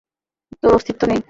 [0.61, 1.19] তোর অস্তিত্বই নেই।